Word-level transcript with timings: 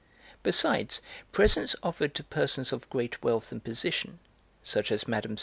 Besides, 0.41 0.99
presents 1.31 1.75
offered 1.83 2.15
to 2.15 2.23
persons 2.23 2.73
of 2.73 2.89
great 2.89 3.21
wealth 3.21 3.51
and 3.51 3.63
position, 3.63 4.17
such 4.63 4.91
as 4.91 5.07
Mme. 5.07 5.35